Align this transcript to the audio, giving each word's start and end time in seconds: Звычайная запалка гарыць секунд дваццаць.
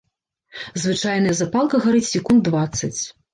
Звычайная 0.83 1.35
запалка 1.41 1.83
гарыць 1.85 2.03
секунд 2.15 2.41
дваццаць. 2.49 2.93